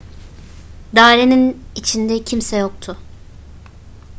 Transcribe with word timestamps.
dairenin 0.95 1.61
içinde 1.75 2.23
kimse 2.23 2.57
yoktu 2.57 2.97